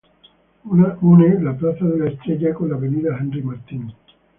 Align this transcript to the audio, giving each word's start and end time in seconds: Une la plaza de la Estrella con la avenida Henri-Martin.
Une 0.65 0.81
la 1.43 1.53
plaza 1.53 1.85
de 1.85 1.93
la 1.99 2.09
Estrella 2.09 2.53
con 2.55 2.69
la 2.69 2.75
avenida 2.75 3.15
Henri-Martin. 3.19 3.93